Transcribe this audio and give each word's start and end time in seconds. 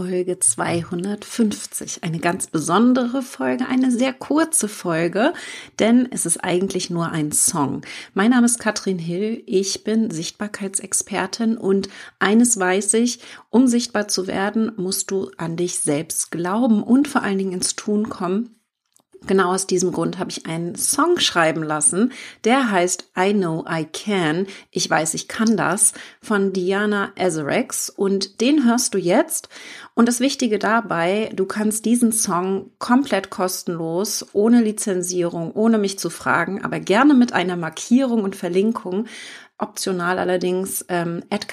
Folge 0.00 0.38
250. 0.38 2.02
Eine 2.02 2.20
ganz 2.20 2.46
besondere 2.46 3.20
Folge, 3.20 3.66
eine 3.68 3.90
sehr 3.90 4.14
kurze 4.14 4.66
Folge, 4.66 5.34
denn 5.78 6.08
es 6.10 6.24
ist 6.24 6.38
eigentlich 6.38 6.88
nur 6.88 7.10
ein 7.10 7.32
Song. 7.32 7.82
Mein 8.14 8.30
Name 8.30 8.46
ist 8.46 8.58
Katrin 8.58 8.98
Hill, 8.98 9.42
ich 9.44 9.84
bin 9.84 10.10
Sichtbarkeitsexpertin 10.10 11.58
und 11.58 11.90
eines 12.18 12.58
weiß 12.58 12.94
ich, 12.94 13.20
um 13.50 13.68
sichtbar 13.68 14.08
zu 14.08 14.26
werden, 14.26 14.72
musst 14.76 15.10
du 15.10 15.30
an 15.36 15.58
dich 15.58 15.80
selbst 15.80 16.30
glauben 16.30 16.82
und 16.82 17.06
vor 17.06 17.22
allen 17.22 17.36
Dingen 17.36 17.52
ins 17.52 17.76
Tun 17.76 18.08
kommen 18.08 18.59
genau 19.26 19.52
aus 19.52 19.66
diesem 19.66 19.92
Grund 19.92 20.18
habe 20.18 20.30
ich 20.30 20.46
einen 20.46 20.74
Song 20.74 21.18
schreiben 21.18 21.62
lassen, 21.62 22.12
der 22.44 22.70
heißt 22.70 23.10
I 23.18 23.32
Know 23.32 23.64
I 23.70 23.84
Can, 23.84 24.46
ich 24.70 24.88
weiß, 24.88 25.14
ich 25.14 25.28
kann 25.28 25.56
das, 25.56 25.92
von 26.22 26.52
Diana 26.52 27.12
Ezerex 27.16 27.90
und 27.90 28.40
den 28.40 28.64
hörst 28.64 28.94
du 28.94 28.98
jetzt. 28.98 29.48
Und 29.94 30.06
das 30.08 30.20
Wichtige 30.20 30.58
dabei, 30.58 31.30
du 31.34 31.44
kannst 31.44 31.84
diesen 31.84 32.12
Song 32.12 32.70
komplett 32.78 33.30
kostenlos, 33.30 34.26
ohne 34.32 34.62
Lizenzierung, 34.62 35.52
ohne 35.52 35.78
mich 35.78 35.98
zu 35.98 36.10
fragen, 36.10 36.64
aber 36.64 36.80
gerne 36.80 37.14
mit 37.14 37.32
einer 37.32 37.56
Markierung 37.56 38.22
und 38.22 38.36
Verlinkung 38.36 39.06
optional 39.60 40.18
allerdings 40.18 40.84
ähm, 40.88 41.22
at 41.30 41.46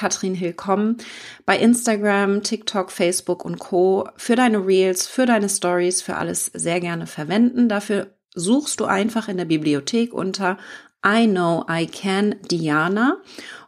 bei 1.45 1.57
Instagram, 1.57 2.43
TikTok, 2.43 2.91
Facebook 2.91 3.45
und 3.45 3.59
Co. 3.59 4.07
für 4.17 4.35
deine 4.35 4.65
Reels, 4.65 5.07
für 5.07 5.25
deine 5.25 5.49
Stories, 5.49 6.01
für 6.01 6.15
alles 6.15 6.45
sehr 6.53 6.79
gerne 6.79 7.07
verwenden. 7.07 7.69
Dafür 7.69 8.07
suchst 8.35 8.79
du 8.79 8.85
einfach 8.85 9.27
in 9.27 9.37
der 9.37 9.45
Bibliothek 9.45 10.13
unter 10.13 10.57
I 11.05 11.27
Know 11.27 11.65
I 11.69 11.87
Can 11.87 12.35
Diana 12.49 13.17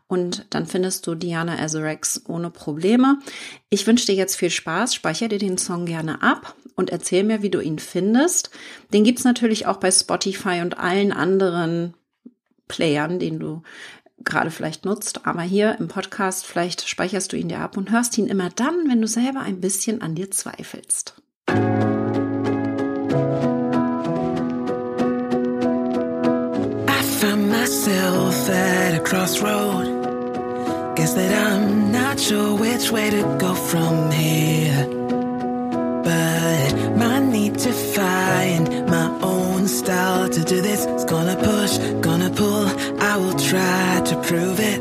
und 0.10 0.48
dann 0.50 0.66
findest 0.66 1.06
du 1.06 1.14
Diana 1.14 1.60
Azarex 1.60 2.24
ohne 2.28 2.50
Probleme. 2.50 3.20
Ich 3.70 3.86
wünsche 3.86 4.08
dir 4.08 4.16
jetzt 4.16 4.36
viel 4.36 4.50
Spaß, 4.50 4.96
speichere 4.96 5.30
dir 5.30 5.38
den 5.38 5.60
Song 5.60 5.86
gerne 5.86 6.24
ab 6.24 6.56
und 6.76 6.90
erzähl 6.90 7.24
mir, 7.24 7.44
wie 7.44 7.52
du 7.52 7.62
ihn 7.62 7.78
findest. 7.78 8.50
Den 8.92 9.04
gibt's 9.04 9.24
natürlich 9.24 9.68
auch 9.68 9.78
bei 9.78 9.92
Spotify 9.92 10.62
und 10.62 10.80
allen 10.80 11.12
anderen 11.12 11.94
Playern, 12.68 13.20
den 13.20 13.40
du 13.40 13.62
gerade 14.24 14.52
vielleicht 14.52 14.86
nutzt, 14.86 15.26
aber 15.26 15.42
hier 15.42 15.78
im 15.80 15.88
Podcast 15.88 16.46
vielleicht 16.46 16.88
speicherst 16.88 17.32
du 17.32 17.38
ihn 17.38 17.50
dir 17.50 17.60
ab 17.60 17.78
und 17.78 17.92
hörst 17.92 18.18
ihn 18.18 18.28
immer 18.28 18.50
dann, 18.50 18.88
wenn 18.88 19.02
du 19.02 19.08
selber 19.08 19.42
ein 19.42 19.62
bisschen 19.62 20.02
an 20.02 20.16
dir 20.16 20.32
zweifelst. 20.32 21.16
I 21.50 21.54
found 27.20 27.50
myself 27.50 28.50
at 28.50 28.96
a 28.96 29.00
crossroad. 29.00 29.88
Guess 30.96 31.14
that 31.16 31.32
I'm 31.32 31.92
not 31.92 32.20
sure 32.20 32.56
which 32.60 32.92
way 32.92 33.10
to 33.10 33.24
go 33.38 33.54
from 33.54 34.12
here. 34.12 34.88
But 36.04 36.98
my 36.98 37.20
need 37.20 37.58
to 37.60 37.72
find 37.72 38.86
my 38.88 39.10
own 39.22 39.68
style 39.68 40.30
to 40.30 40.44
do 40.44 40.62
this 40.62 40.86
is 40.86 41.06
gonna 41.06 41.29
prove 44.30 44.60
it. 44.60 44.80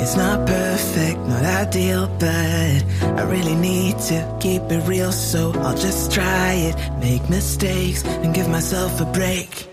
It's 0.00 0.16
not 0.16 0.46
perfect, 0.46 1.18
not 1.28 1.44
ideal, 1.44 2.06
but 2.18 2.82
I 3.20 3.22
really 3.24 3.54
need 3.54 3.98
to 4.08 4.38
keep 4.40 4.62
it 4.72 4.88
real, 4.88 5.12
so 5.12 5.52
I'll 5.56 5.76
just 5.76 6.10
try 6.10 6.54
it, 6.54 6.76
make 6.98 7.28
mistakes, 7.28 8.02
and 8.02 8.34
give 8.34 8.48
myself 8.48 9.02
a 9.02 9.04
break. 9.04 9.68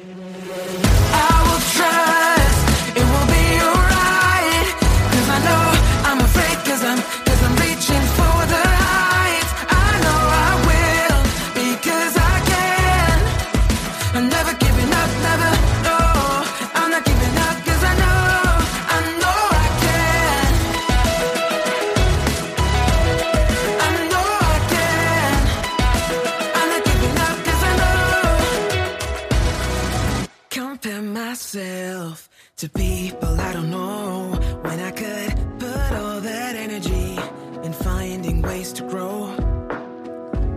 To 32.58 32.70
people 32.70 33.40
I 33.40 33.54
don't 33.54 33.70
know 33.70 34.32
when 34.64 34.80
I 34.80 34.92
could 34.92 35.60
put 35.60 35.92
all 36.00 36.22
that 36.22 36.56
energy 36.56 37.18
in 37.64 37.74
finding 37.74 38.42
ways 38.42 38.74
to 38.74 38.84
grow. 38.84 39.36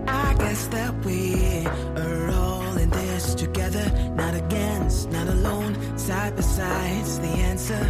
I 0.06 0.34
guess 0.38 0.66
that 0.68 1.04
we 1.04 1.66
are 1.96 2.30
all 2.30 2.76
in 2.78 2.90
this 2.90 3.34
together, 3.34 3.86
not 4.14 4.34
against, 4.34 5.10
not 5.10 5.28
alone, 5.28 5.98
side 5.98 6.36
by 6.36 6.42
side's 6.42 7.18
the 7.18 7.32
answer. 7.50 7.84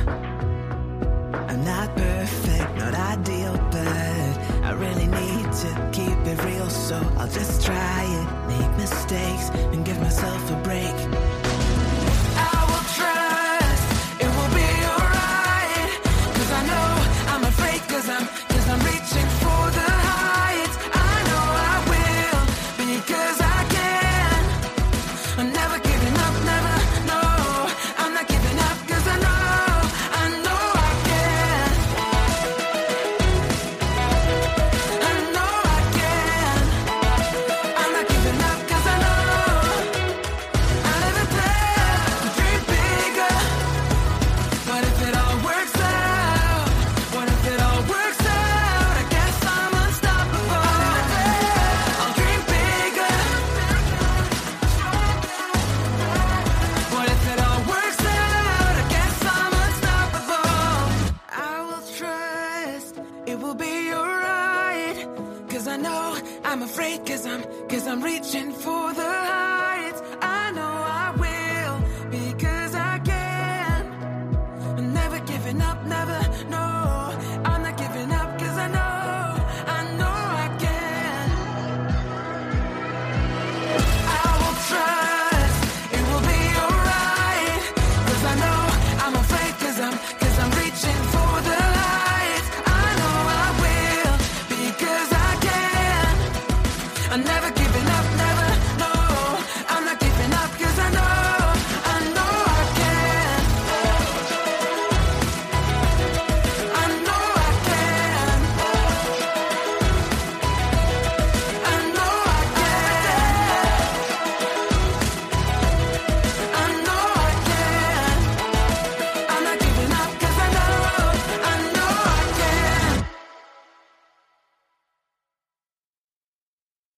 I'm 1.50 1.64
not 1.64 1.96
perfect, 1.96 2.76
not 2.76 2.94
ideal, 2.94 3.56
but 3.70 4.32
I 4.68 4.72
really 4.72 5.06
need 5.06 5.46
to 5.64 5.90
keep 5.92 6.18
it 6.32 6.44
real, 6.44 6.70
so 6.70 6.96
I'll 7.18 7.28
just 7.28 7.64
try 7.64 8.02
it, 8.18 8.28
make 8.48 8.76
mistakes, 8.76 9.50
and 9.72 9.84
give 9.84 10.00
myself 10.00 10.50
a 10.50 10.56
break. 10.62 10.69